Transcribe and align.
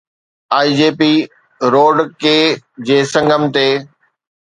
IJP 0.67 1.01
road 1.73 1.97
K 2.23 2.33
جي 2.87 2.97
سنگم 3.13 3.43
تي 3.53 3.67